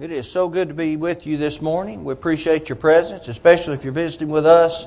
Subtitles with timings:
[0.00, 2.04] It is so good to be with you this morning.
[2.04, 4.86] We appreciate your presence, especially if you're visiting with us.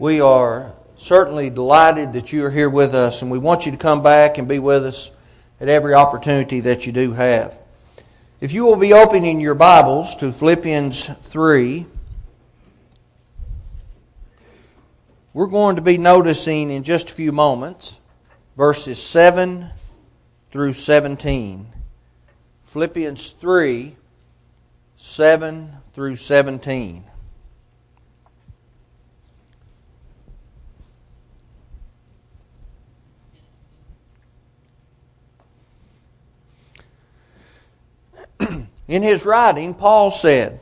[0.00, 3.78] We are certainly delighted that you are here with us, and we want you to
[3.78, 5.12] come back and be with us
[5.60, 7.56] at every opportunity that you do have.
[8.40, 11.86] If you will be opening your Bibles to Philippians 3,
[15.34, 18.00] we're going to be noticing in just a few moments
[18.56, 19.70] verses 7
[20.50, 21.68] through 17.
[22.64, 23.94] Philippians 3
[25.00, 27.04] 7 through 17.
[38.88, 40.58] In his writing, Paul said,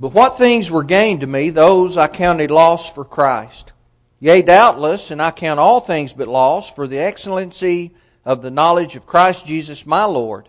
[0.00, 3.74] But what things were gained to me, those I counted loss for Christ.
[4.20, 8.96] Yea, doubtless, and I count all things but loss for the excellency of the knowledge
[8.96, 10.48] of Christ Jesus my Lord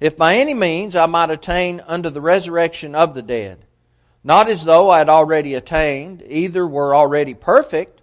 [0.00, 3.64] if by any means I might attain unto the resurrection of the dead.
[4.24, 8.00] Not as though I had already attained, either were already perfect,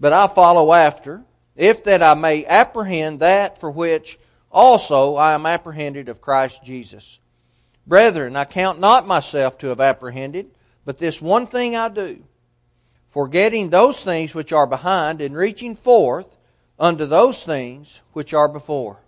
[0.00, 1.22] but I follow after,
[1.54, 4.18] if that I may apprehend that for which
[4.50, 7.20] also I am apprehended of Christ Jesus.
[7.86, 10.50] Brethren, I count not myself to have apprehended,
[10.84, 12.22] but this one thing I do,
[13.08, 16.36] forgetting those things which are behind and reaching forth
[16.78, 18.98] unto those things which are before.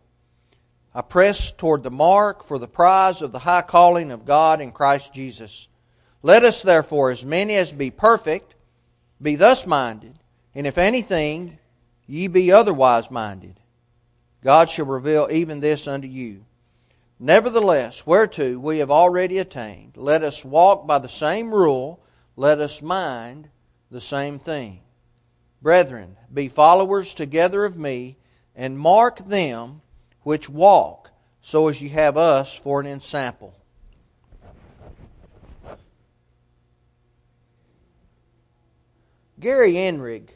[0.99, 4.73] I press toward the mark for the prize of the high calling of God in
[4.73, 5.69] Christ Jesus.
[6.25, 8.57] Let us therefore, as many as be perfect,
[9.23, 10.19] be thus minded,
[10.57, 11.61] and if anything
[12.09, 13.61] ye be otherwise minded,
[14.43, 16.45] God shall reveal even this unto you.
[17.21, 22.01] Nevertheless, whereto we have already attained, let us walk by the same rule,
[22.35, 23.51] let us mind
[23.89, 24.81] the same thing.
[25.63, 28.17] Brethren, be followers together of me,
[28.57, 29.81] and mark them
[30.23, 33.55] which walk so as ye have us for an ensample.
[39.41, 40.31] Gary Inrig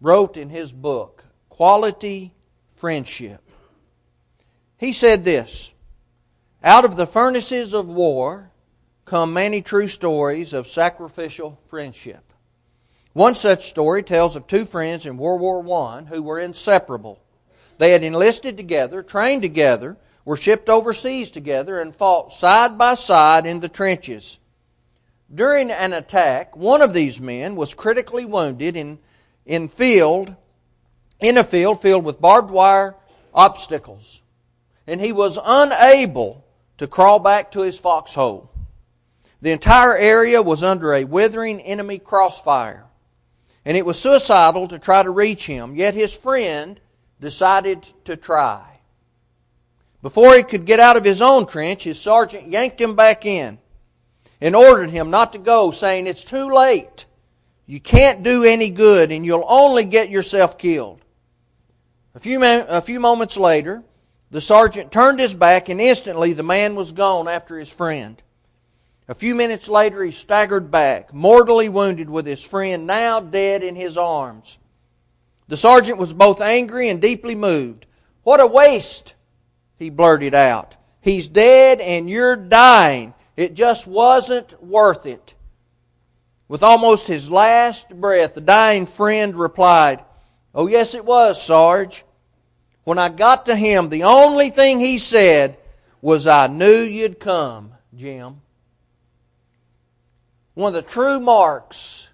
[0.00, 2.34] wrote in his book, Quality
[2.74, 3.40] Friendship.
[4.78, 5.72] He said this
[6.62, 8.50] Out of the furnaces of war
[9.04, 12.32] come many true stories of sacrificial friendship.
[13.12, 17.22] One such story tells of two friends in World War I who were inseparable.
[17.78, 23.46] They had enlisted together, trained together, were shipped overseas together, and fought side by side
[23.46, 24.38] in the trenches.
[25.32, 28.98] During an attack, one of these men was critically wounded in,
[29.44, 30.34] in field,
[31.20, 32.94] in a field filled with barbed wire
[33.34, 34.22] obstacles.
[34.86, 36.44] And he was unable
[36.78, 38.50] to crawl back to his foxhole.
[39.42, 42.86] The entire area was under a withering enemy crossfire.
[43.64, 46.80] And it was suicidal to try to reach him, yet his friend
[47.20, 48.80] decided to try.
[50.02, 53.58] Before he could get out of his own trench, his sergeant yanked him back in
[54.40, 57.06] and ordered him not to go, saying, It's too late.
[57.66, 61.00] You can't do any good, and you'll only get yourself killed.
[62.14, 63.82] A few, a few moments later,
[64.30, 68.22] the sergeant turned his back, and instantly the man was gone after his friend.
[69.08, 73.76] A few minutes later, he staggered back, mortally wounded with his friend now dead in
[73.76, 74.58] his arms.
[75.48, 77.86] The sergeant was both angry and deeply moved.
[78.22, 79.14] What a waste,
[79.76, 80.76] he blurted out.
[81.00, 83.14] He's dead and you're dying.
[83.36, 85.34] It just wasn't worth it.
[86.48, 90.04] With almost his last breath, the dying friend replied,
[90.54, 92.04] Oh, yes, it was, Sarge.
[92.84, 95.58] When I got to him, the only thing he said
[96.00, 98.40] was, I knew you'd come, Jim.
[100.54, 102.08] One of the true marks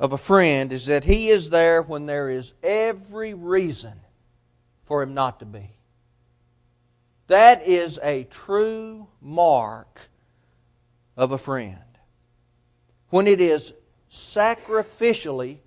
[0.00, 4.00] of a friend is that he is there when there is every reason
[4.84, 5.70] for him not to be.
[7.26, 10.00] That is a true mark
[11.16, 11.78] of a friend.
[13.10, 13.74] When it is
[14.10, 15.58] sacrificially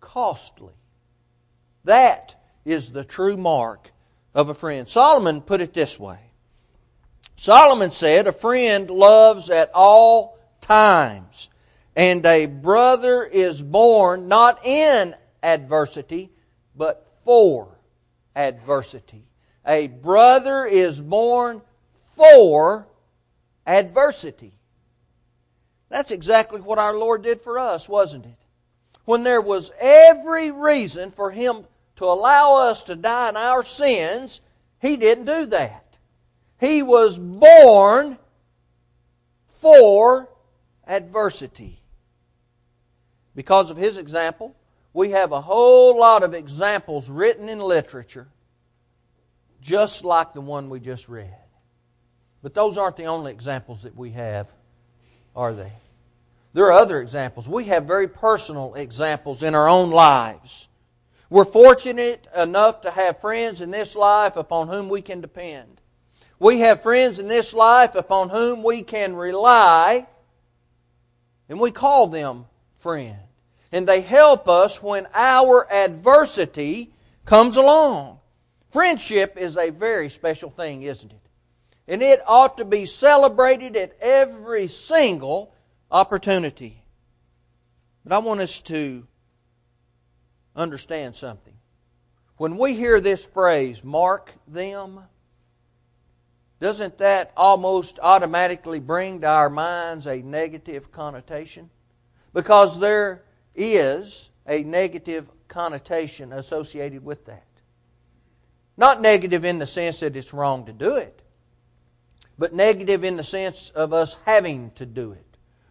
[0.00, 0.74] costly.
[1.84, 2.34] That
[2.64, 3.92] is the true mark
[4.34, 4.88] of a friend.
[4.88, 6.18] Solomon put it this way
[7.36, 11.48] Solomon said, A friend loves at all times
[11.96, 16.30] and a brother is born not in adversity,
[16.76, 17.78] but for
[18.34, 19.26] adversity.
[19.66, 21.62] A brother is born
[21.94, 22.88] for
[23.66, 24.52] adversity.
[25.88, 28.38] That's exactly what our Lord did for us, wasn't it?
[29.04, 31.64] When there was every reason for Him
[31.96, 34.40] to allow us to die in our sins,
[34.80, 35.98] He didn't do that.
[36.60, 38.18] He was born
[39.46, 40.28] for
[40.86, 41.79] adversity.
[43.34, 44.56] Because of His example,
[44.92, 48.28] we have a whole lot of examples written in literature
[49.60, 51.34] just like the one we just read.
[52.42, 54.50] But those aren't the only examples that we have,
[55.36, 55.72] are they?
[56.52, 57.48] There are other examples.
[57.48, 60.68] We have very personal examples in our own lives.
[61.28, 65.80] We're fortunate enough to have friends in this life upon whom we can depend.
[66.40, 70.06] We have friends in this life upon whom we can rely,
[71.48, 72.46] and we call them
[72.80, 73.16] friend.
[73.72, 76.92] And they help us when our adversity
[77.24, 78.18] comes along.
[78.70, 81.20] Friendship is a very special thing, isn't it?
[81.86, 85.54] And it ought to be celebrated at every single
[85.90, 86.82] opportunity.
[88.04, 89.06] But I want us to
[90.56, 91.54] understand something.
[92.36, 95.00] When we hear this phrase, mark them,
[96.60, 101.70] doesn't that almost automatically bring to our minds a negative connotation?
[102.32, 103.22] Because there
[103.54, 107.46] is a negative connotation associated with that.
[108.76, 111.20] Not negative in the sense that it's wrong to do it,
[112.38, 115.26] but negative in the sense of us having to do it.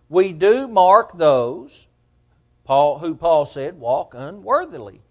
[0.10, 1.88] We do mark those
[2.70, 5.02] Paul, who Paul said walk unworthily.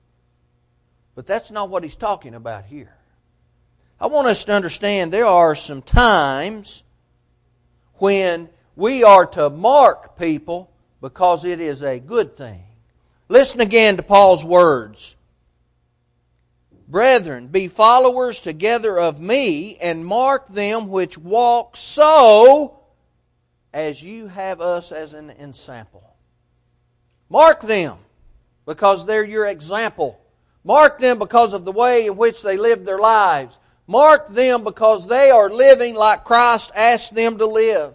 [1.16, 2.94] But that's not what he's talking about here.
[4.00, 6.84] I want us to understand there are some times
[7.94, 12.62] when we are to mark people because it is a good thing.
[13.28, 15.14] Listen again to Paul's words.
[16.88, 22.80] Brethren, be followers together of me, and mark them which walk so
[23.74, 26.02] as you have us as an ensample.
[27.28, 27.98] Mark them
[28.64, 30.18] because they're your example.
[30.64, 33.58] Mark them because of the way in which they live their lives.
[33.86, 37.94] Mark them because they are living like Christ asked them to live.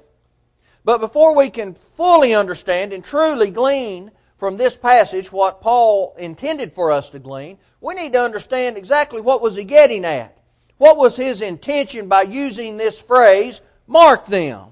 [0.85, 6.74] But before we can fully understand and truly glean from this passage what Paul intended
[6.74, 10.38] for us to glean, we need to understand exactly what was he getting at.
[10.77, 14.69] What was his intention by using this phrase, mark them?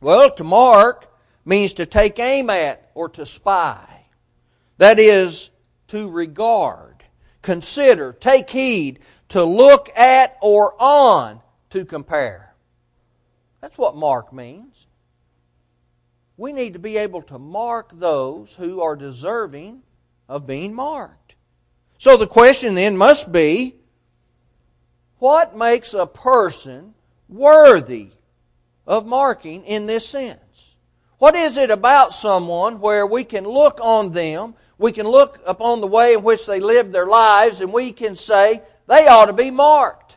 [0.00, 1.12] Well, to mark
[1.44, 4.06] means to take aim at or to spy.
[4.78, 5.50] That is,
[5.88, 7.04] to regard,
[7.42, 11.40] consider, take heed, to look at or on,
[11.70, 12.49] to compare.
[13.60, 14.86] That's what mark means
[16.40, 19.82] we need to be able to mark those who are deserving
[20.26, 21.34] of being marked.
[21.98, 23.74] So the question then must be
[25.18, 26.94] what makes a person
[27.28, 28.08] worthy
[28.86, 30.76] of marking in this sense?
[31.18, 35.82] What is it about someone where we can look on them, we can look upon
[35.82, 39.34] the way in which they live their lives, and we can say they ought to
[39.34, 40.16] be marked?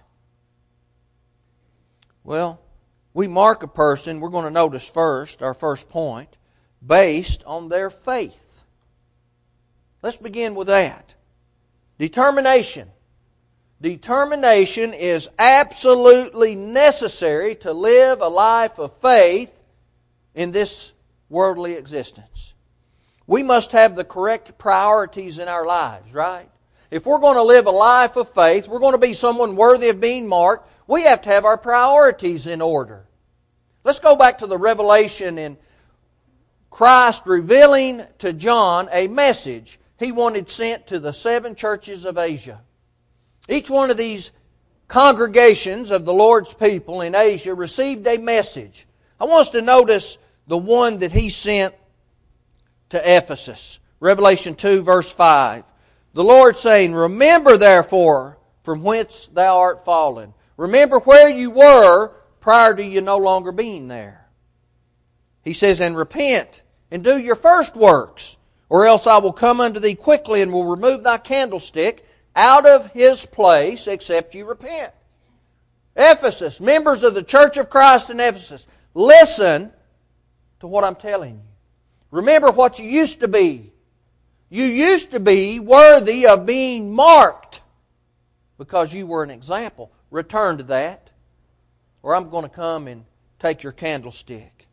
[2.23, 2.62] Well,
[3.13, 6.35] we mark a person, we're going to notice first, our first point,
[6.85, 8.63] based on their faith.
[10.01, 11.15] Let's begin with that.
[11.97, 12.89] Determination.
[13.79, 19.57] Determination is absolutely necessary to live a life of faith
[20.33, 20.93] in this
[21.29, 22.53] worldly existence.
[23.27, 26.49] We must have the correct priorities in our lives, right?
[26.91, 29.89] If we're going to live a life of faith, we're going to be someone worthy
[29.89, 33.05] of being marked, we have to have our priorities in order.
[33.83, 35.57] Let's go back to the revelation in
[36.69, 42.61] Christ revealing to John a message he wanted sent to the seven churches of Asia.
[43.47, 44.31] Each one of these
[44.87, 48.87] congregations of the Lord's people in Asia received a message.
[49.19, 51.75] I want us to notice the one that he sent
[52.89, 53.79] to Ephesus.
[53.99, 55.63] Revelation 2, verse 5.
[56.13, 60.33] The Lord saying, Remember therefore from whence thou art fallen.
[60.57, 64.27] Remember where you were prior to you no longer being there.
[65.43, 68.37] He says, And repent and do your first works,
[68.69, 72.05] or else I will come unto thee quickly and will remove thy candlestick
[72.35, 74.91] out of his place, except you repent.
[75.95, 79.71] Ephesus, members of the Church of Christ in Ephesus, listen
[80.59, 81.41] to what I'm telling you.
[82.11, 83.71] Remember what you used to be.
[84.49, 87.61] You used to be worthy of being marked
[88.57, 89.91] because you were an example.
[90.13, 91.03] Return to that
[92.03, 93.05] or I'm going to come and
[93.39, 94.67] take your candlestick.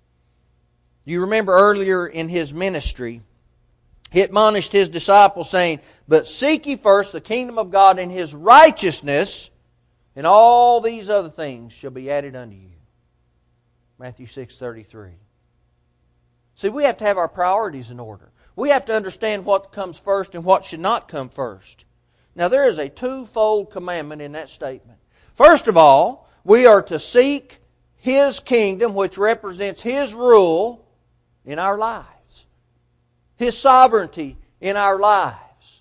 [1.04, 3.23] You remember earlier in his ministry,
[4.11, 8.35] he admonished his disciples, saying, But seek ye first the kingdom of God and his
[8.35, 9.50] righteousness,
[10.16, 12.68] and all these other things shall be added unto you.
[13.99, 15.12] Matthew 6:33.
[16.56, 18.32] See, we have to have our priorities in order.
[18.56, 21.85] We have to understand what comes first and what should not come first.
[22.35, 25.00] Now there is a twofold commandment in that statement.
[25.40, 27.61] First of all, we are to seek
[27.97, 30.85] his kingdom which represents his rule
[31.47, 32.47] in our lives.
[33.37, 35.80] His sovereignty in our lives.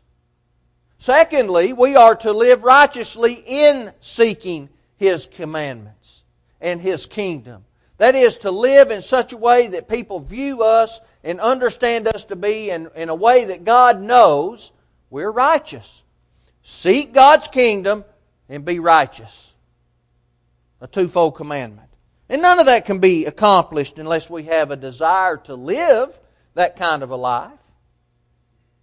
[0.97, 6.23] Secondly, we are to live righteously in seeking his commandments
[6.61, 7.65] and his kingdom.
[7.97, 12.23] That is to live in such a way that people view us and understand us
[12.25, 14.71] to be in, in a way that God knows
[15.09, 16.05] we're righteous.
[16.63, 18.05] Seek God's kingdom
[18.47, 19.48] and be righteous.
[20.81, 21.89] A twofold commandment.
[22.29, 26.19] And none of that can be accomplished unless we have a desire to live
[26.53, 27.51] that kind of a life.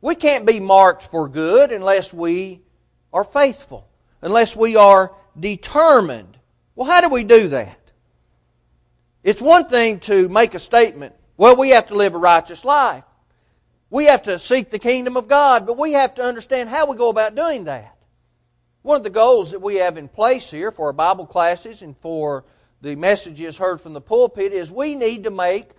[0.00, 2.62] We can't be marked for good unless we
[3.12, 3.88] are faithful,
[4.20, 6.36] unless we are determined.
[6.74, 7.80] Well, how do we do that?
[9.22, 13.04] It's one thing to make a statement, well, we have to live a righteous life.
[13.90, 16.96] We have to seek the kingdom of God, but we have to understand how we
[16.96, 17.95] go about doing that.
[18.86, 21.96] One of the goals that we have in place here for our Bible classes and
[21.96, 22.44] for
[22.82, 25.70] the messages heard from the pulpit is we need to make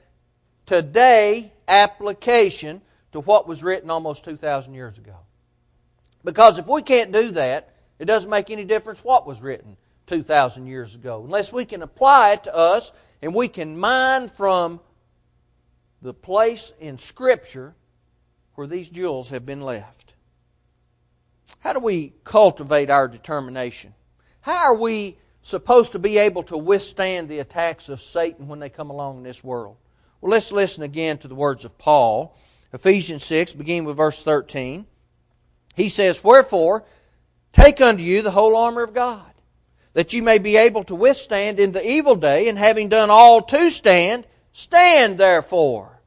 [0.65, 2.81] today application
[3.13, 5.15] to what was written almost 2,000 years ago.
[6.25, 10.67] Because if we can't do that, it doesn't make any difference what was written 2,000
[10.67, 11.23] years ago.
[11.23, 14.81] Unless we can apply it to us and we can mine from
[16.01, 17.73] the place in Scripture
[18.55, 20.06] where these jewels have been left.
[21.59, 23.93] How do we cultivate our determination?
[24.41, 28.69] How are we supposed to be able to withstand the attacks of Satan when they
[28.69, 29.77] come along in this world?
[30.21, 32.37] Well, let's listen again to the words of Paul.
[32.73, 34.85] Ephesians 6, beginning with verse 13.
[35.75, 36.83] He says, Wherefore,
[37.53, 39.31] take unto you the whole armor of God
[39.97, 43.41] that you may be able to withstand in the evil day, and having done all
[43.41, 45.99] to stand, stand therefore.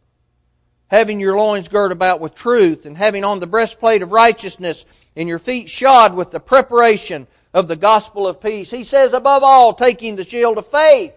[0.92, 4.84] Having your loins girt about with truth, and having on the breastplate of righteousness,
[5.16, 8.70] and your feet shod with the preparation of the gospel of peace.
[8.70, 11.16] He says, above all, taking the shield of faith,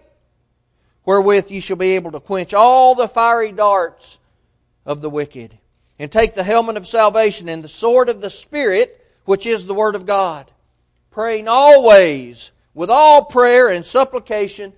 [1.06, 4.20] wherewith you shall be able to quench all the fiery darts
[4.86, 5.58] of the wicked.
[6.00, 9.76] And take the helmet of salvation and the sword of the Spirit, which is the
[9.76, 10.50] Word of God.
[11.12, 14.74] Praying always with all prayer and supplication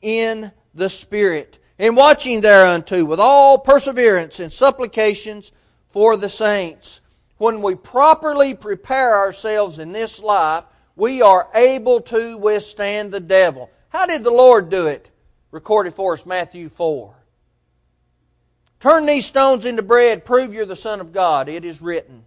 [0.00, 5.50] in the Spirit, and watching thereunto with all perseverance and supplications
[5.88, 7.00] for the saints.
[7.40, 13.70] When we properly prepare ourselves in this life, we are able to withstand the devil.
[13.88, 15.08] How did the Lord do it?
[15.50, 17.14] Recorded for us, Matthew 4.
[18.78, 21.48] Turn these stones into bread, prove you're the Son of God.
[21.48, 22.26] It is written.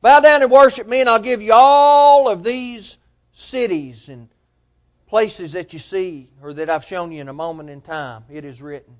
[0.00, 2.98] Bow down and worship me, and I'll give you all of these
[3.30, 4.28] cities and
[5.06, 8.24] places that you see or that I've shown you in a moment in time.
[8.28, 8.96] It is written.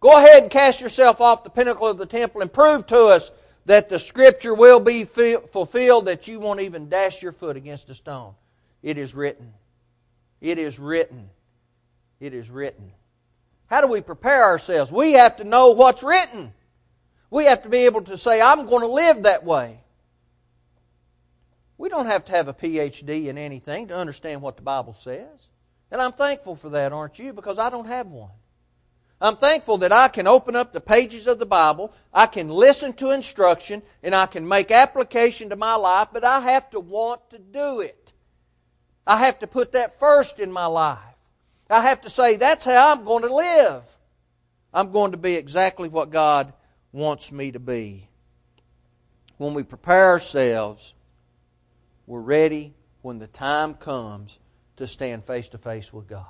[0.00, 3.30] Go ahead and cast yourself off the pinnacle of the temple and prove to us
[3.66, 7.94] that the scripture will be fulfilled, that you won't even dash your foot against a
[7.94, 8.34] stone.
[8.82, 9.52] It is written.
[10.40, 11.30] It is written.
[12.20, 12.92] It is written.
[13.66, 14.90] How do we prepare ourselves?
[14.90, 16.54] We have to know what's written.
[17.30, 19.80] We have to be able to say, I'm going to live that way.
[21.76, 25.50] We don't have to have a PhD in anything to understand what the Bible says.
[25.90, 27.32] And I'm thankful for that, aren't you?
[27.32, 28.30] Because I don't have one.
[29.20, 32.92] I'm thankful that I can open up the pages of the Bible, I can listen
[32.94, 37.28] to instruction, and I can make application to my life, but I have to want
[37.30, 38.12] to do it.
[39.06, 40.98] I have to put that first in my life.
[41.70, 43.82] I have to say, that's how I'm going to live.
[44.72, 46.52] I'm going to be exactly what God
[46.92, 48.08] wants me to be.
[49.36, 50.94] When we prepare ourselves,
[52.06, 54.38] we're ready when the time comes
[54.76, 56.26] to stand face to face with God.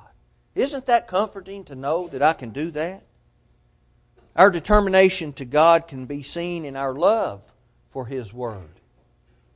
[0.59, 3.05] Isn't that comforting to know that I can do that?
[4.35, 7.45] Our determination to God can be seen in our love
[7.91, 8.81] for His Word.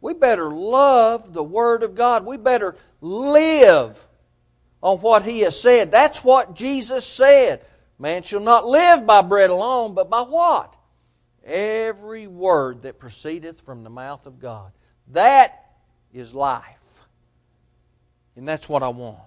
[0.00, 2.24] We better love the Word of God.
[2.24, 4.06] We better live
[4.80, 5.90] on what He has said.
[5.90, 7.64] That's what Jesus said.
[7.98, 10.72] Man shall not live by bread alone, but by what?
[11.44, 14.70] Every word that proceedeth from the mouth of God.
[15.08, 15.64] That
[16.12, 17.00] is life.
[18.36, 19.18] And that's what I want.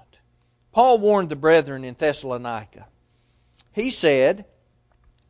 [0.76, 2.88] Paul warned the brethren in Thessalonica.
[3.72, 4.44] He said,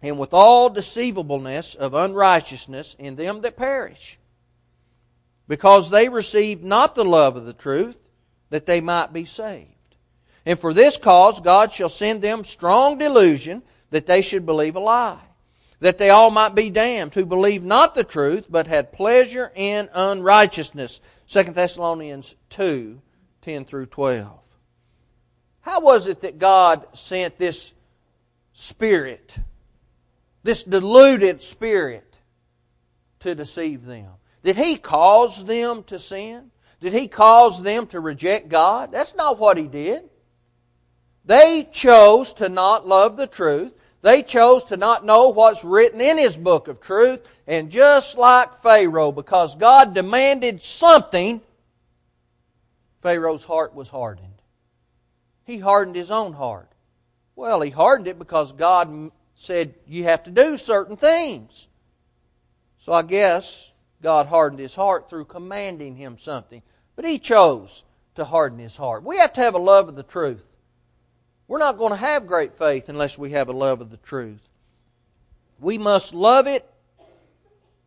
[0.01, 4.17] And with all deceivableness of unrighteousness in them that perish,
[5.47, 7.99] because they received not the love of the truth,
[8.49, 9.69] that they might be saved.
[10.47, 13.61] And for this cause God shall send them strong delusion,
[13.91, 15.21] that they should believe a lie,
[15.79, 19.89] that they all might be damned, who believed not the truth, but had pleasure in
[19.93, 22.99] unrighteousness 2 Thessalonians 2
[23.43, 24.44] 10 through 12.
[25.65, 27.73] How was it that God sent this
[28.53, 29.35] spirit,
[30.43, 32.17] this deluded spirit,
[33.21, 34.11] to deceive them?
[34.43, 36.51] Did He cause them to sin?
[36.81, 38.91] Did He cause them to reject God?
[38.91, 40.03] That's not what He did.
[41.25, 43.73] They chose to not love the truth.
[44.03, 47.27] They chose to not know what's written in His book of truth.
[47.47, 51.41] And just like Pharaoh, because God demanded something,
[53.01, 54.34] Pharaoh's heart was hardened.
[55.45, 56.69] He hardened his own heart.
[57.35, 61.69] Well, he hardened it because God said you have to do certain things.
[62.79, 63.71] So I guess
[64.01, 66.61] God hardened his heart through commanding him something.
[66.95, 67.83] But he chose
[68.15, 69.03] to harden his heart.
[69.03, 70.55] We have to have a love of the truth.
[71.47, 74.47] We're not going to have great faith unless we have a love of the truth.
[75.59, 76.65] We must love it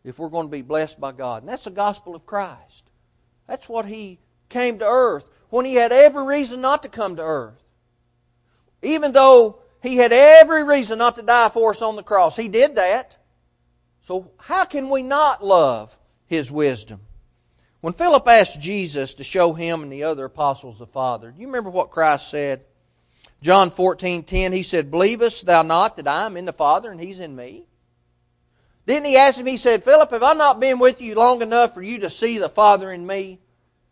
[0.04, 1.42] if we're going to be blessed by God.
[1.42, 2.84] And that's the gospel of Christ.
[3.46, 7.22] That's what he came to earth when he had every reason not to come to
[7.22, 7.62] earth.
[8.82, 12.48] Even though he had every reason not to die for us on the cross, he
[12.48, 13.16] did that.
[14.00, 17.00] So how can we not love his wisdom?
[17.80, 21.46] When Philip asked Jesus to show him and the other apostles the Father, do you
[21.46, 22.64] remember what Christ said?
[23.40, 27.00] John 14, 10, he said, Believest thou not that I am in the Father and
[27.00, 27.66] he's in me?
[28.86, 31.74] Didn't he asked him, he said, Philip, have I not been with you long enough
[31.74, 33.38] for you to see the Father in me?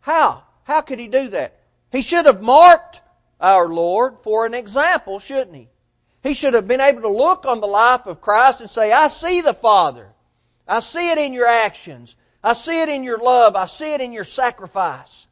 [0.01, 0.43] How?
[0.67, 1.61] How could he do that?
[1.93, 3.01] He should have marked
[3.41, 5.69] our Lord for an example, shouldn't he?
[6.25, 9.07] He should have been able to look on the life of Christ and say, I
[9.07, 10.09] see the Father.
[10.67, 12.17] I see it in your actions.
[12.43, 13.55] I see it in your love.
[13.55, 15.29] I see it in your sacrifice.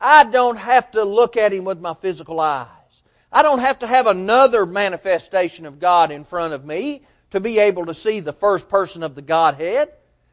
[0.00, 2.68] I don't have to look at him with my physical eyes.
[3.32, 7.58] I don't have to have another manifestation of God in front of me to be
[7.58, 9.90] able to see the first person of the Godhead.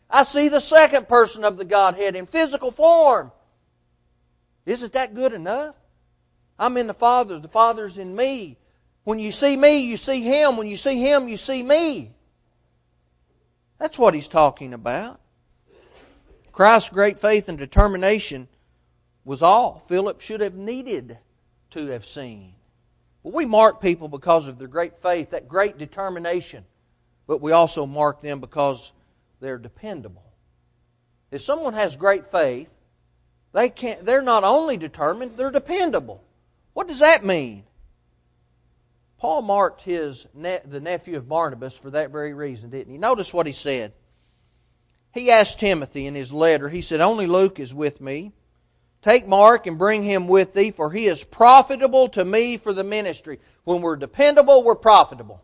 [0.08, 3.32] I see the second person of the Godhead in physical form.
[4.68, 5.78] Isn't that good enough?
[6.60, 8.58] I'm in the Father, the Father's in me.
[9.06, 10.58] When you see me, you see Him.
[10.58, 12.12] When you see Him, you see me.
[13.80, 15.22] That's what He's talking about.
[16.52, 18.50] Christ's great faith and determination
[19.24, 21.18] was all Philip should have needed
[21.70, 22.54] to have seen.
[23.24, 26.66] But we mark people because of their great faith, that great determination,
[27.26, 28.92] but we also mark them because
[29.40, 30.34] they're dependable.
[31.32, 32.77] If someone has great faith,
[33.54, 36.24] they can't, they're not only determined, they're dependable.
[36.74, 37.64] What does that mean?
[39.18, 43.00] Paul marked his the nephew of Barnabas for that very reason, didn't he?
[43.00, 43.94] Notice what he said.
[45.12, 48.34] He asked Timothy in his letter, he said, Only Luke is with me.
[49.02, 52.84] Take Mark and bring him with thee, for he is profitable to me for the
[52.84, 53.40] ministry.
[53.64, 55.44] When we're dependable, we're profitable.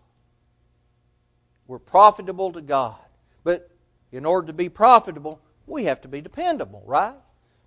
[1.65, 2.95] We're profitable to God.
[3.43, 3.69] But
[4.11, 7.15] in order to be profitable, we have to be dependable, right?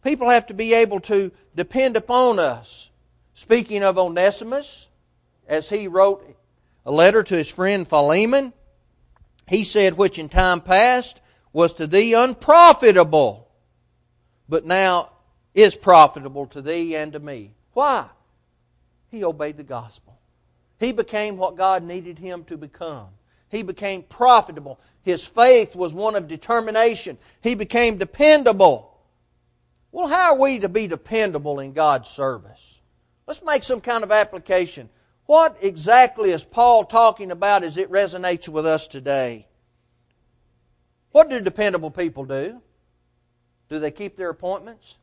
[0.06, 2.90] People have to be able to depend upon us.
[3.34, 4.88] Speaking of Onesimus,
[5.48, 6.24] as he wrote
[6.84, 8.52] a letter to his friend Philemon,
[9.48, 11.20] he said, which in time past
[11.52, 13.48] was to thee unprofitable,
[14.48, 15.10] but now
[15.56, 17.54] is profitable to thee and to me.
[17.72, 18.08] Why?
[19.08, 20.20] He obeyed the gospel.
[20.78, 23.08] He became what God needed him to become.
[23.48, 24.78] He became profitable.
[25.02, 27.18] His faith was one of determination.
[27.40, 28.92] He became dependable.
[29.96, 32.82] Well, how are we to be dependable in God's service?
[33.26, 34.90] Let's make some kind of application.
[35.24, 39.46] What exactly is Paul talking about as it resonates with us today?
[41.12, 42.60] What do dependable people do?
[43.70, 44.98] Do they keep their appointments?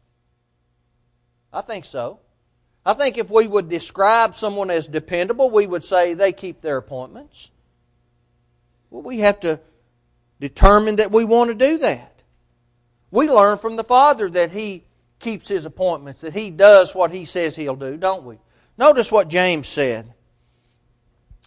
[1.51, 2.19] I think so.
[2.85, 6.77] I think if we would describe someone as dependable, we would say they keep their
[6.77, 7.49] appointments.
[8.91, 9.59] Well, we have to
[10.39, 12.12] determine that we want to do that.
[13.13, 14.85] We learn from the Father that He
[15.19, 18.39] keeps His appointments, that He does what He says He'll do, don't we?
[18.75, 20.11] Notice what James said.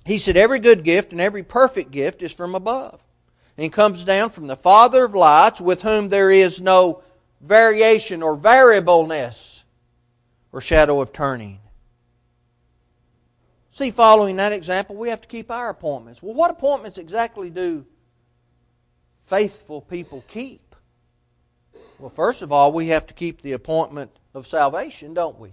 [0.05, 3.05] He said, Every good gift and every perfect gift is from above
[3.59, 7.03] and comes down from the Father of lights, with whom there is no
[7.41, 9.65] variation or variableness
[10.53, 11.59] or shadow of turning.
[13.71, 16.23] See, following that example, we have to keep our appointments.
[16.23, 17.87] Well, what appointments exactly do
[19.23, 20.66] faithful people keep?
[21.99, 25.53] Well, first of all, we have to keep the appointment of salvation, don't we?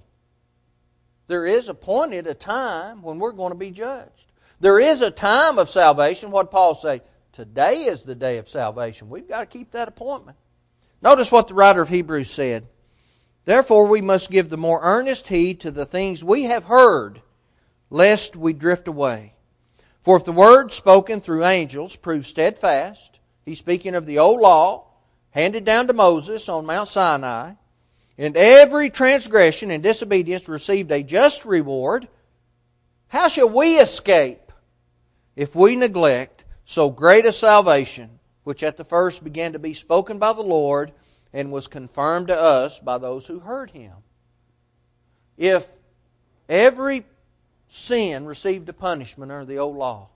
[1.27, 4.31] There is appointed a time when we're going to be judged.
[4.59, 6.31] There is a time of salvation.
[6.31, 7.01] What Paul say?
[7.31, 9.09] Today is the day of salvation.
[9.09, 10.37] We've got to keep that appointment.
[11.01, 12.67] Notice what the writer of Hebrews said.
[13.45, 17.21] Therefore, we must give the more earnest heed to the things we have heard,
[17.89, 19.33] lest we drift away.
[20.01, 24.92] For if the word spoken through angels proves steadfast, he's speaking of the old law,
[25.33, 27.53] handed down to Moses on Mount Sinai,
[28.19, 32.07] and every transgression and disobedience received a just reward,
[33.07, 34.51] how shall we escape
[35.35, 40.19] if we neglect so great a salvation, which at the first began to be spoken
[40.19, 40.91] by the Lord
[41.33, 43.93] and was confirmed to us by those who heard him?
[45.35, 45.67] If
[46.47, 47.05] every
[47.67, 50.09] sin received a punishment under the old law,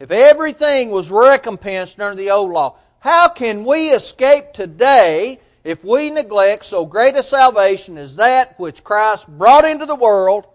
[0.00, 6.08] if everything was recompensed under the old law, how can we escape today if we
[6.08, 10.46] neglect so great a salvation as that which Christ brought into the world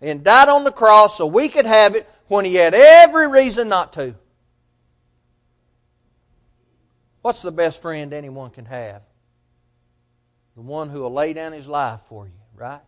[0.00, 3.68] and died on the cross so we could have it when he had every reason
[3.68, 4.16] not to?
[7.22, 9.02] What's the best friend anyone can have?
[10.56, 12.82] The one who will lay down his life for you, right?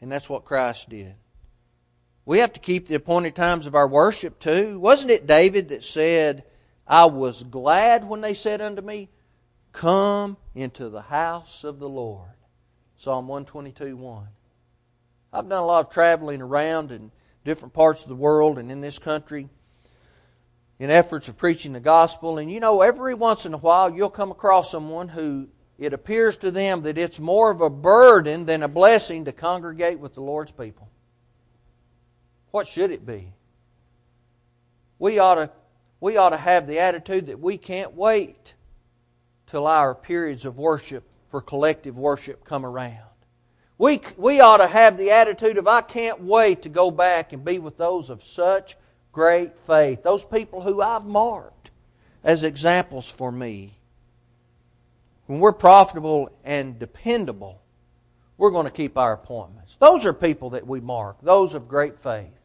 [0.00, 1.14] And that's what Christ did.
[2.24, 4.80] We have to keep the appointed times of our worship too.
[4.80, 6.42] Wasn't it David that said,
[6.86, 9.08] I was glad when they said unto me,
[9.72, 12.30] Come into the house of the Lord.
[12.96, 14.26] Psalm 122 1.
[15.32, 17.10] I've done a lot of traveling around in
[17.44, 19.48] different parts of the world and in this country
[20.78, 22.38] in efforts of preaching the gospel.
[22.38, 26.36] And you know, every once in a while you'll come across someone who it appears
[26.38, 30.22] to them that it's more of a burden than a blessing to congregate with the
[30.22, 30.88] Lord's people.
[32.50, 33.32] What should it be?
[34.98, 35.50] We ought to,
[36.00, 38.54] we ought to have the attitude that we can't wait
[39.46, 43.00] till our periods of worship for collective worship come around.
[43.78, 47.44] We, we ought to have the attitude of, I can't wait to go back and
[47.44, 48.76] be with those of such
[49.12, 51.70] great faith, those people who I've marked
[52.24, 53.78] as examples for me.
[55.26, 57.60] When we're profitable and dependable,
[58.38, 59.76] we're going to keep our appointments.
[59.76, 62.42] Those are people that we mark, those of great faith.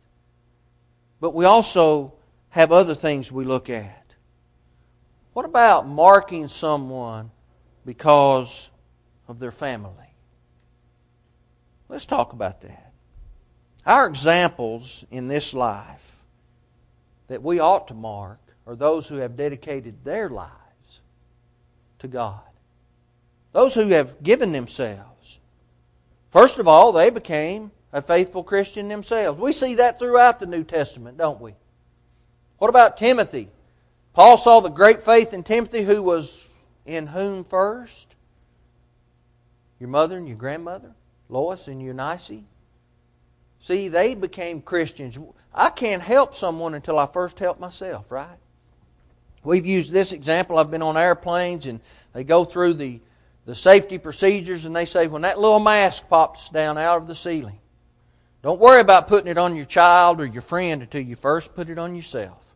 [1.19, 2.13] But we also
[2.51, 4.13] have other things we look at.
[5.33, 7.31] What about marking someone
[7.85, 8.69] because
[9.27, 9.93] of their family?
[11.89, 12.93] Let's talk about that.
[13.85, 16.17] Our examples in this life
[17.27, 21.01] that we ought to mark are those who have dedicated their lives
[21.99, 22.41] to God.
[23.53, 25.39] Those who have given themselves.
[26.29, 29.39] First of all, they became a faithful Christian themselves.
[29.39, 31.55] We see that throughout the New Testament, don't we?
[32.61, 33.47] What about Timothy?
[34.13, 38.13] Paul saw the great faith in Timothy, who was in whom first?
[39.79, 40.93] Your mother and your grandmother,
[41.27, 42.43] Lois and Eunice.
[43.61, 45.17] See, they became Christians.
[45.55, 48.37] I can't help someone until I first help myself, right?
[49.43, 50.59] We've used this example.
[50.59, 51.79] I've been on airplanes and
[52.13, 52.99] they go through the,
[53.47, 57.15] the safety procedures and they say, when that little mask pops down out of the
[57.15, 57.57] ceiling,
[58.43, 61.67] don't worry about putting it on your child or your friend until you first put
[61.67, 62.49] it on yourself.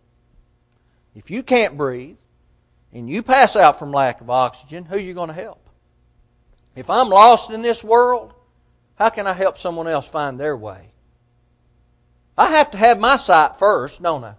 [1.16, 2.18] If you can't breathe
[2.94, 5.70] and you pass out from lack of oxygen, who are you going to help?
[6.76, 8.34] If I'm lost in this world,
[8.96, 10.90] how can I help someone else find their way?
[12.38, 14.36] I have to have my sight first, don't I?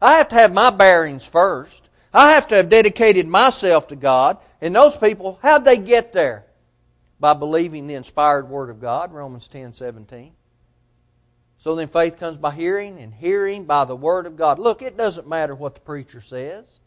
[0.00, 1.88] I have to have my bearings first.
[2.14, 4.38] I have to have dedicated myself to God.
[4.60, 6.44] And those people, how'd they get there?
[7.18, 10.32] By believing the inspired Word of God, Romans 10 17.
[11.60, 14.58] So then faith comes by hearing, and hearing by the Word of God.
[14.58, 16.80] Look, it doesn't matter what the preacher says.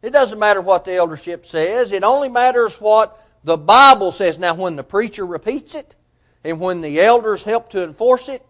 [0.00, 1.92] It doesn't matter what the eldership says.
[1.92, 4.38] It only matters what the Bible says.
[4.38, 5.94] Now, when the preacher repeats it,
[6.42, 8.42] and when the elders help to enforce it,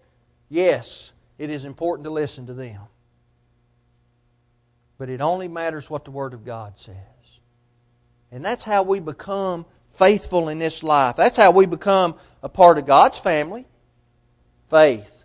[0.48, 2.82] yes, it is important to listen to them.
[4.96, 6.94] But it only matters what the Word of God says.
[8.30, 11.16] And that's how we become faithful in this life.
[11.16, 13.66] That's how we become a part of God's family.
[14.70, 15.17] Faith.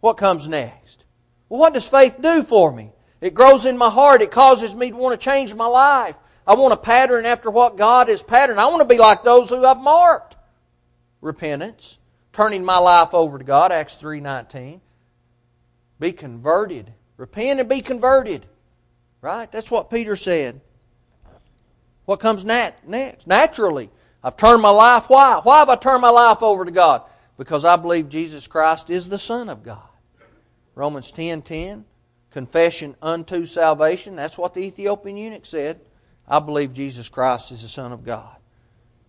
[0.00, 1.04] What comes next?
[1.48, 2.92] Well, what does faith do for me?
[3.20, 4.22] It grows in my heart.
[4.22, 6.16] It causes me to want to change my life.
[6.46, 8.60] I want to pattern after what God has patterned.
[8.60, 10.36] I want to be like those who I've marked.
[11.20, 11.98] Repentance,
[12.32, 14.80] turning my life over to God, Acts 3.19.
[15.98, 16.92] Be converted.
[17.16, 18.46] Repent and be converted.
[19.20, 19.50] Right?
[19.50, 20.60] That's what Peter said.
[22.04, 23.26] What comes nat- next?
[23.26, 23.90] Naturally,
[24.22, 25.04] I've turned my life.
[25.08, 25.40] Why?
[25.42, 27.02] Why have I turned my life over to God?
[27.38, 29.88] Because I believe Jesus Christ is the Son of God.
[30.74, 31.84] Romans 10 10.
[32.30, 34.16] Confession unto salvation.
[34.16, 35.80] That's what the Ethiopian eunuch said.
[36.28, 38.36] I believe Jesus Christ is the Son of God.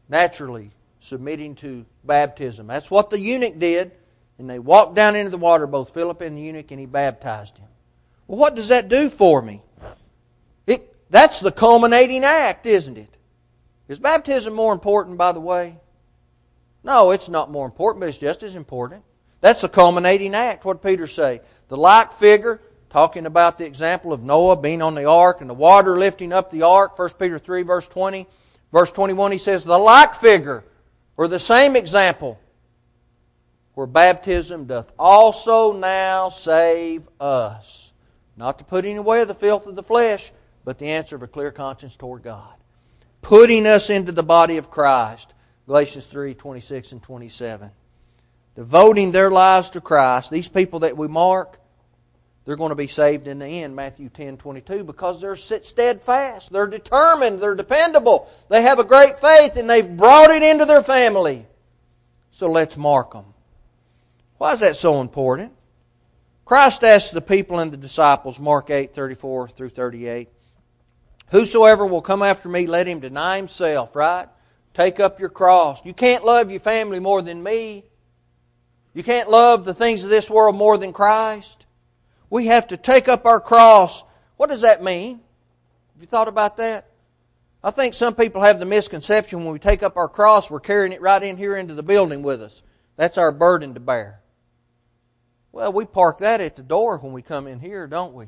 [0.08, 2.68] Naturally, submitting to baptism.
[2.68, 3.92] That's what the eunuch did.
[4.38, 7.58] And they walked down into the water, both Philip and the eunuch, and he baptized
[7.58, 7.68] him.
[8.26, 9.62] Well, what does that do for me?
[10.66, 13.14] It, that's the culminating act, isn't it?
[13.90, 15.78] Is baptism more important, by the way?
[16.84, 19.04] No, it's not more important, but it's just as important.
[19.42, 20.66] That's the culminating act.
[20.66, 21.42] What Peter say?
[21.68, 25.54] The like figure, talking about the example of Noah being on the ark and the
[25.54, 28.28] water lifting up the ark, 1 Peter 3, verse 20.
[28.72, 30.64] Verse 21, he says, The like figure
[31.18, 32.40] or the same example,
[33.74, 37.94] where baptism doth also now save us.
[38.38, 40.32] Not to put any away of the filth of the flesh,
[40.64, 42.54] but the answer of a clear conscience toward God.
[43.22, 45.34] Putting us into the body of Christ.
[45.70, 47.70] Galatians 3 26 and 27.
[48.56, 50.32] Devoting their lives to Christ.
[50.32, 51.60] These people that we mark,
[52.44, 56.52] they're going to be saved in the end, Matthew 10 22, because they're steadfast.
[56.52, 57.40] They're determined.
[57.40, 58.28] They're dependable.
[58.50, 61.46] They have a great faith and they've brought it into their family.
[62.32, 63.26] So let's mark them.
[64.40, 65.54] Why is that so important?
[66.46, 70.30] Christ asked the people and the disciples, Mark 8 34 through 38,
[71.30, 74.26] Whosoever will come after me, let him deny himself, right?
[74.80, 75.86] Take up your cross.
[75.86, 77.84] You can't love your family more than me.
[78.94, 81.66] You can't love the things of this world more than Christ.
[82.30, 84.06] We have to take up our cross.
[84.38, 85.18] What does that mean?
[85.18, 86.88] Have you thought about that?
[87.62, 90.94] I think some people have the misconception when we take up our cross, we're carrying
[90.94, 92.64] it right in here into the building with us.
[92.96, 94.22] That's our burden to bear.
[95.52, 98.28] Well, we park that at the door when we come in here, don't we?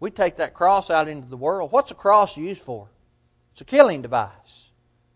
[0.00, 1.70] We take that cross out into the world.
[1.70, 2.88] What's a cross used for?
[3.52, 4.69] It's a killing device.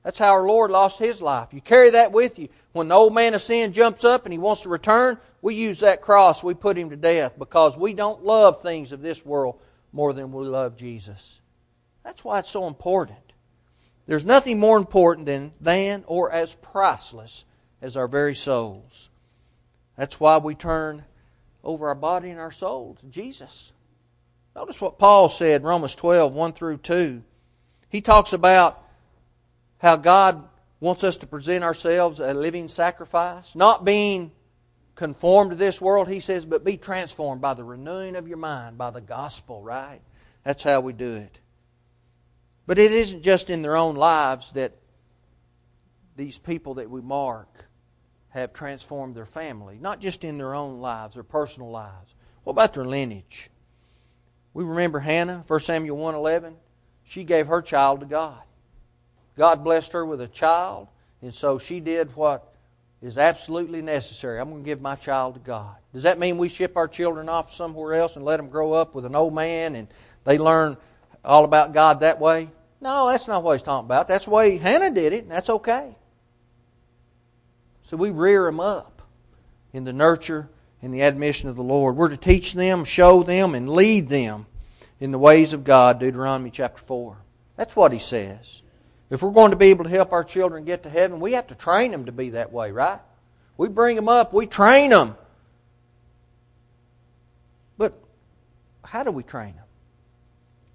[0.04, 1.52] That's how our Lord lost his life.
[1.52, 2.48] You carry that with you.
[2.72, 5.80] When the old man of sin jumps up and he wants to return, we use
[5.80, 6.44] that cross.
[6.44, 9.60] We put him to death because we don't love things of this world
[9.92, 11.40] more than we love Jesus.
[12.04, 13.18] That's why it's so important.
[14.06, 17.46] There's nothing more important than, than or as priceless
[17.80, 19.08] as our very souls.
[19.96, 21.04] That's why we turn
[21.62, 23.72] over our body and our soul to Jesus.
[24.54, 27.22] Notice what Paul said in Romans 12, 1 through 2.
[27.88, 28.83] He talks about
[29.78, 30.48] how God
[30.80, 34.32] wants us to present ourselves a living sacrifice, not being
[34.94, 38.78] conformed to this world, he says, but be transformed by the renewing of your mind,
[38.78, 40.00] by the gospel, right?
[40.42, 41.38] That's how we do it.
[42.66, 44.72] But it isn't just in their own lives that
[46.16, 47.66] these people that we mark
[48.28, 52.14] have transformed their family, not just in their own lives, their personal lives.
[52.44, 53.50] What about their lineage?
[54.52, 56.56] We remember Hannah, 1 Samuel 1:11.
[57.02, 58.42] She gave her child to God.
[59.36, 60.88] God blessed her with a child,
[61.22, 62.52] and so she did what
[63.02, 64.40] is absolutely necessary.
[64.40, 65.76] I'm going to give my child to God.
[65.92, 68.94] Does that mean we ship our children off somewhere else and let them grow up
[68.94, 69.88] with an old man and
[70.24, 70.76] they learn
[71.24, 72.48] all about God that way?
[72.80, 74.08] No, that's not what he's talking about.
[74.08, 75.96] That's the way Hannah did it, and that's okay.
[77.82, 79.02] So we rear them up
[79.72, 80.48] in the nurture
[80.80, 81.96] and the admission of the Lord.
[81.96, 84.46] We're to teach them, show them, and lead them
[84.98, 87.16] in the ways of God, Deuteronomy chapter 4.
[87.56, 88.62] That's what he says.
[89.10, 91.46] If we're going to be able to help our children get to heaven, we have
[91.48, 93.00] to train them to be that way, right?
[93.56, 95.16] We bring them up, we train them.
[97.76, 97.94] But
[98.84, 99.64] how do we train them?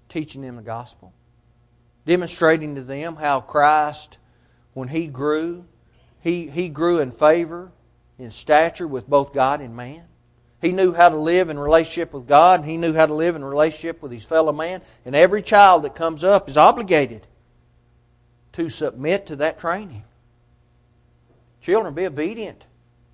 [0.08, 1.12] Teaching them the gospel,
[2.06, 4.18] demonstrating to them how Christ,
[4.74, 5.66] when he grew,
[6.20, 7.72] he, he grew in favor
[8.18, 10.04] in stature with both God and man.
[10.60, 13.34] He knew how to live in relationship with God, and he knew how to live
[13.34, 14.82] in relationship with his fellow man.
[15.06, 17.26] And every child that comes up is obligated
[18.60, 20.04] to submit to that training.
[21.60, 22.64] Children, be obedient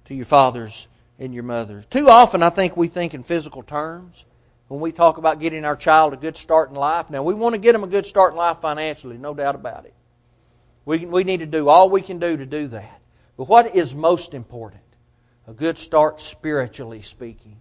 [0.06, 1.86] to your fathers and your mothers.
[1.86, 4.24] Too often, I think we think in physical terms
[4.68, 7.10] when we talk about getting our child a good start in life.
[7.10, 9.84] Now, we want to get them a good start in life financially, no doubt about
[9.84, 9.94] it.
[10.84, 13.00] We, we need to do all we can do to do that.
[13.36, 14.82] But what is most important?
[15.46, 17.56] a good start spiritually speaking.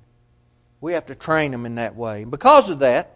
[0.82, 2.24] We have to train them in that way.
[2.24, 3.15] And because of that,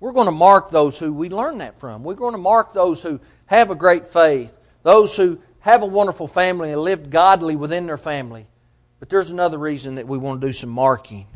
[0.00, 2.04] we're going to mark those who we learn that from.
[2.04, 6.28] We're going to mark those who have a great faith, those who have a wonderful
[6.28, 8.46] family and live godly within their family.
[9.00, 11.26] But there's another reason that we want to do some marking.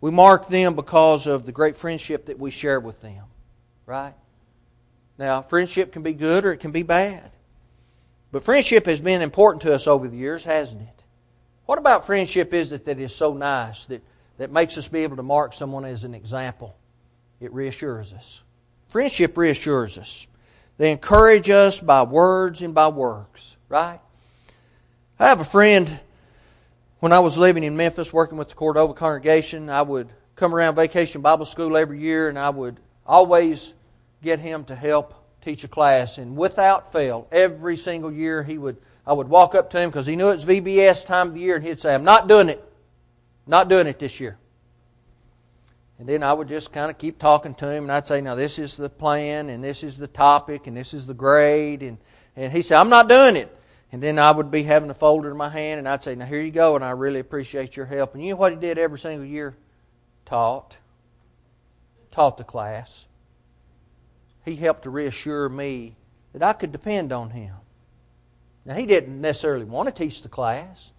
[0.00, 3.24] We mark them because of the great friendship that we share with them.
[3.86, 4.14] Right?
[5.18, 7.32] Now, friendship can be good or it can be bad.
[8.30, 11.02] But friendship has been important to us over the years, hasn't it?
[11.64, 14.02] What about friendship is it that is so nice that,
[14.36, 16.76] that makes us be able to mark someone as an example?
[17.40, 18.42] It reassures us.
[18.88, 20.26] Friendship reassures us.
[20.76, 24.00] They encourage us by words and by works, right?
[25.18, 26.00] I have a friend,
[27.00, 30.76] when I was living in Memphis working with the Cordova congregation, I would come around
[30.76, 33.74] vacation Bible school every year and I would always
[34.22, 36.18] get him to help teach a class.
[36.18, 38.76] And without fail, every single year he would
[39.08, 41.56] I would walk up to him because he knew it's VBS time of the year,
[41.56, 42.62] and he'd say, I'm not doing it.
[43.46, 44.36] Not doing it this year.
[45.98, 48.36] And then I would just kind of keep talking to him, and I'd say, Now,
[48.36, 51.82] this is the plan, and this is the topic, and this is the grade.
[51.82, 51.98] And,
[52.36, 53.54] and he said, I'm not doing it.
[53.90, 56.26] And then I would be having a folder in my hand, and I'd say, Now,
[56.26, 58.14] here you go, and I really appreciate your help.
[58.14, 59.56] And you know what he did every single year?
[60.24, 60.76] Taught.
[62.12, 63.06] Taught the class.
[64.44, 65.96] He helped to reassure me
[66.32, 67.54] that I could depend on him.
[68.64, 70.92] Now, he didn't necessarily want to teach the class,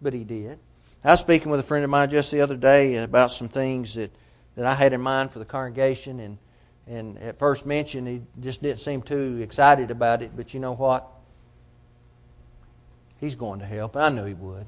[0.00, 0.58] but he did.
[1.04, 3.94] I was speaking with a friend of mine just the other day about some things
[3.94, 4.10] that,
[4.54, 6.38] that I had in mind for the congregation, and,
[6.86, 10.74] and at first mention, he just didn't seem too excited about it, but you know
[10.74, 11.06] what?
[13.18, 14.66] He's going to help, and I knew he would.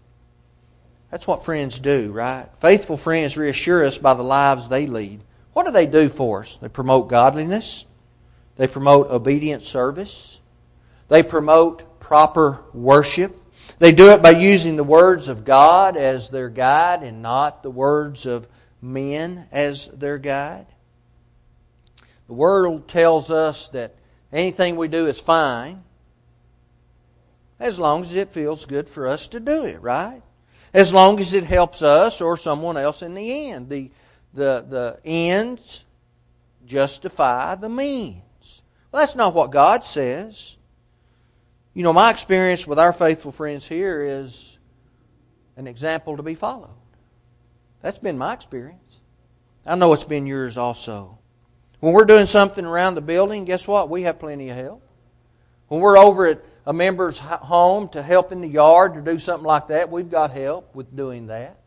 [1.11, 2.49] That's what friends do, right?
[2.59, 5.20] Faithful friends reassure us by the lives they lead.
[5.53, 6.57] What do they do for us?
[6.57, 7.85] They promote godliness,
[8.57, 10.40] they promote obedient service,
[11.09, 13.40] they promote proper worship.
[13.79, 17.70] They do it by using the words of God as their guide and not the
[17.70, 18.47] words of
[18.85, 20.66] men as their guide.
[22.27, 23.94] The world tells us that
[24.33, 25.83] anything we do is fine
[27.59, 30.23] as long as it feels good for us to do it, right?
[30.73, 33.68] As long as it helps us or someone else in the end.
[33.68, 33.90] The,
[34.35, 35.87] the, the ends
[36.66, 38.62] justify the means.
[38.90, 40.57] Well, that's not what God says.
[41.73, 44.59] You know, my experience with our faithful friends here is
[45.57, 46.77] an example to be followed.
[47.85, 48.99] That's been my experience.
[49.66, 51.18] I know it's been yours also.
[51.81, 53.90] When we're doing something around the building, guess what?
[53.90, 54.83] We have plenty of help.
[55.68, 59.47] When we're over at a member's home to help in the yard or do something
[59.47, 61.59] like that, we've got help with doing that.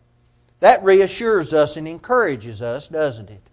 [0.60, 3.44] That reassures us and encourages us, doesn't it?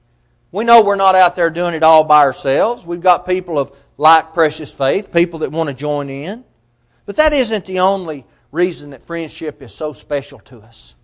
[0.51, 2.87] We know we're not out there doing it all by ourselves.
[2.87, 6.45] We've got people of like precious faith, people that want to join in.
[7.05, 10.95] But that isn't the only reason that friendship is so special to us.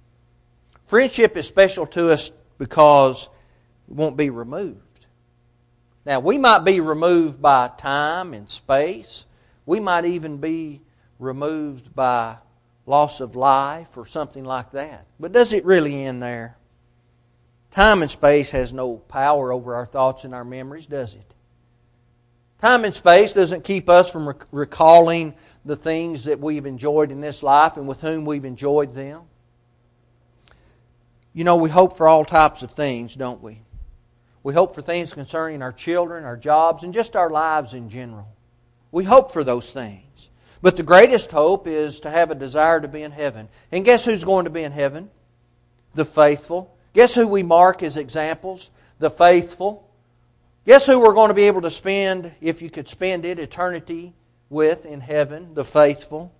[0.91, 3.31] Friendship is special to us because
[3.89, 5.07] it won't be removed.
[6.05, 9.29] Now, we might be removed by time and space.
[9.67, 10.81] We might even be
[11.21, 12.39] removed by
[12.87, 15.07] loss of life or something like that.
[15.21, 16.57] But does it really end there?
[17.71, 21.35] Time and space has no power over our thoughts and our memories, does it?
[22.61, 27.45] Time and space doesn't keep us from recalling the things that we've enjoyed in this
[27.45, 29.23] life and with whom we've enjoyed them.
[31.33, 33.63] You know, we hope for all types of things, don't we?
[34.43, 38.29] We hope for things concerning our children, our jobs, and just our lives in general.
[38.91, 40.31] We hope for those things.
[40.63, 43.49] But the greatest hope is to have a desire to be in heaven.
[43.71, 45.11] And guess who's going to be in heaven?
[45.95, 46.77] The faithful.
[46.93, 48.71] Guess who we mark as examples?
[48.99, 49.89] The faithful.
[50.67, 54.15] Guess who we're going to be able to spend, if you could spend it, eternity
[54.49, 55.55] with in heaven?
[55.55, 56.35] The faithful.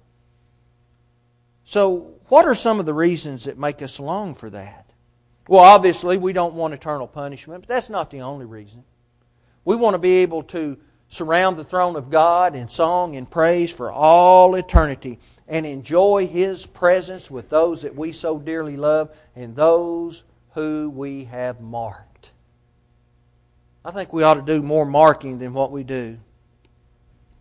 [1.65, 4.80] So, what are some of the reasons that make us long for that?
[5.51, 8.85] Well, obviously, we don't want eternal punishment, but that's not the only reason.
[9.65, 13.73] We want to be able to surround the throne of God in song and praise
[13.73, 19.57] for all eternity and enjoy His presence with those that we so dearly love and
[19.57, 20.23] those
[20.55, 22.31] who we have marked.
[23.85, 26.19] I think we ought to do more marking than what we do.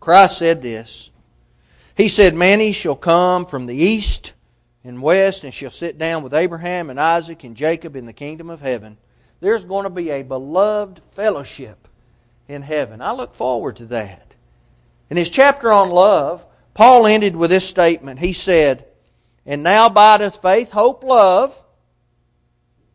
[0.00, 1.12] Christ said this.
[1.96, 4.32] He said, Many shall come from the east
[4.84, 8.48] and west and shall sit down with Abraham and Isaac and Jacob in the kingdom
[8.50, 8.96] of heaven.
[9.40, 11.88] There's going to be a beloved fellowship
[12.48, 13.00] in heaven.
[13.00, 14.34] I look forward to that.
[15.08, 18.20] In his chapter on love, Paul ended with this statement.
[18.20, 18.86] He said,
[19.44, 21.62] And now abideth faith, hope, love,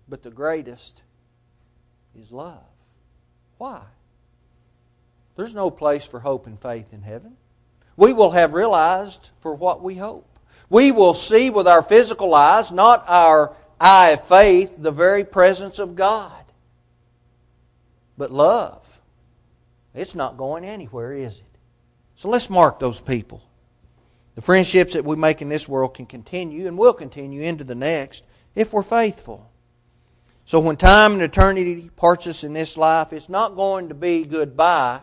[0.07, 1.01] but the greatest
[2.19, 2.63] is love.
[3.57, 3.83] Why?
[5.35, 7.35] There's no place for hope and faith in heaven.
[7.97, 10.34] We will have realized for what we hope.
[10.69, 15.79] We will see with our physical eyes, not our eye of faith, the very presence
[15.79, 16.43] of God.
[18.17, 18.99] But love,
[19.93, 21.43] it's not going anywhere, is it?
[22.15, 23.43] So let's mark those people.
[24.35, 27.75] The friendships that we make in this world can continue and will continue into the
[27.75, 28.23] next
[28.53, 29.49] if we're faithful.
[30.45, 34.23] So when time and eternity parts us in this life, it's not going to be
[34.23, 34.99] goodbye.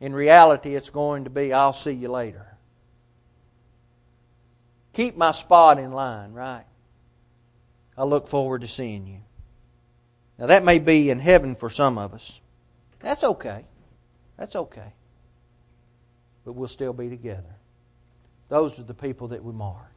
[0.00, 2.47] In reality, it's going to be, I'll see you later.
[4.98, 6.64] Keep my spot in line, right?
[7.96, 9.20] I look forward to seeing you.
[10.36, 12.40] Now, that may be in heaven for some of us.
[12.98, 13.64] That's okay.
[14.36, 14.94] That's okay.
[16.44, 17.54] But we'll still be together.
[18.48, 19.94] Those are the people that we mark.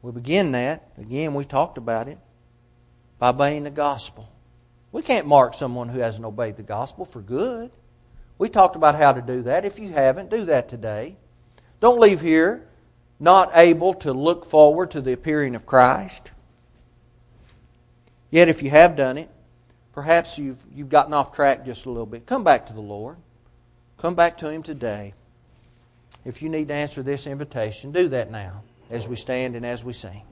[0.00, 0.90] We begin that.
[0.96, 2.16] Again, we talked about it
[3.18, 4.32] by obeying the gospel.
[4.92, 7.70] We can't mark someone who hasn't obeyed the gospel for good.
[8.38, 9.66] We talked about how to do that.
[9.66, 11.18] If you haven't, do that today.
[11.80, 12.67] Don't leave here
[13.20, 16.30] not able to look forward to the appearing of Christ.
[18.30, 19.30] Yet, if you have done it,
[19.92, 22.26] perhaps you've, you've gotten off track just a little bit.
[22.26, 23.16] Come back to the Lord.
[23.96, 25.14] Come back to Him today.
[26.24, 29.84] If you need to answer this invitation, do that now as we stand and as
[29.84, 30.22] we sing.